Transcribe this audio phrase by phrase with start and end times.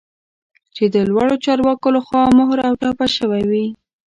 [0.75, 3.65] چې د لوړو چارواکو لخوا مهر او ټاپه شوی وي